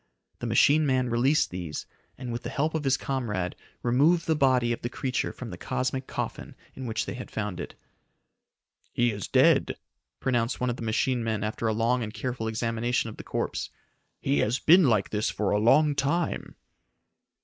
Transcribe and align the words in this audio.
The 0.39 0.47
machine 0.47 0.87
man 0.87 1.11
released 1.11 1.51
these, 1.51 1.85
and 2.17 2.31
with 2.31 2.41
the 2.41 2.49
help 2.49 2.73
of 2.73 2.85
his 2.85 2.97
comrade 2.97 3.55
removed 3.83 4.25
the 4.25 4.35
body 4.35 4.73
of 4.73 4.81
the 4.81 4.89
creature 4.89 5.31
from 5.31 5.51
the 5.51 5.59
cosmic 5.59 6.07
coffin 6.07 6.55
in 6.73 6.87
which 6.87 7.05
they 7.05 7.13
had 7.13 7.29
found 7.29 7.59
it. 7.59 7.75
"He 8.91 9.11
is 9.11 9.27
dead!" 9.27 9.77
pronounced 10.19 10.59
one 10.59 10.71
of 10.71 10.77
the 10.77 10.81
machine 10.81 11.23
men 11.23 11.43
after 11.43 11.67
a 11.67 11.73
long 11.73 12.01
and 12.01 12.11
careful 12.11 12.47
examination 12.47 13.11
of 13.11 13.17
the 13.17 13.23
corpse. 13.23 13.69
"He 14.19 14.39
has 14.39 14.57
been 14.57 14.85
like 14.89 15.11
this 15.11 15.29
for 15.29 15.51
a 15.51 15.59
long 15.59 15.93
time." 15.93 16.55